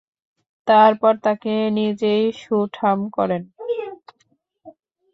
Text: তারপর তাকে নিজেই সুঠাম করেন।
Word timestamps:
তারপর 0.67 1.13
তাকে 1.25 1.53
নিজেই 1.77 2.23
সুঠাম 2.41 2.99
করেন। 3.09 3.43